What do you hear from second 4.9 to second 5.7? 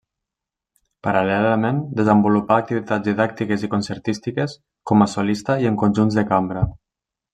com a solista